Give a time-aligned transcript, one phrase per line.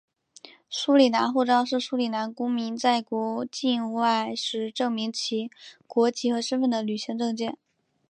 [0.67, 5.51] 苏里南护照是苏里南公民在国境外时证明其
[5.85, 7.55] 国籍和身份的旅行证件。